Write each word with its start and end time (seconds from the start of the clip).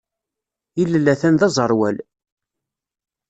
Ilel 0.81 1.05
atan 1.13 1.35
d 1.39 1.41
aẓerwal. 1.47 1.97